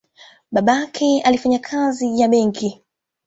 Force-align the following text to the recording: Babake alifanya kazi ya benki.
Babake 0.51 1.21
alifanya 1.21 1.59
kazi 1.59 2.19
ya 2.19 2.27
benki. 2.27 2.83